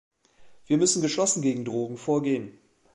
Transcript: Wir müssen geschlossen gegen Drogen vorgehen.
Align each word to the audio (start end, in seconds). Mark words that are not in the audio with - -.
Wir 0.65 0.79
müssen 0.79 1.03
geschlossen 1.03 1.43
gegen 1.43 1.63
Drogen 1.63 1.95
vorgehen. 1.95 2.57